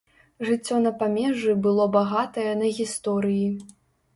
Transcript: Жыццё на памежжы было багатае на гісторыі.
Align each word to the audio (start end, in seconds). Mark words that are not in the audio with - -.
Жыццё 0.47 0.77
на 0.85 0.91
памежжы 1.01 1.53
было 1.67 1.85
багатае 1.99 2.49
на 2.63 2.73
гісторыі. 2.79 3.45